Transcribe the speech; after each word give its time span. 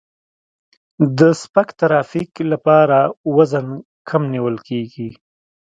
د 1.17 1.19
سپک 1.41 1.67
ترافیک 1.79 2.31
لپاره 2.51 2.97
وزن 3.35 3.67
کم 4.07 4.21
نیول 4.33 4.55
کیږي 4.67 5.09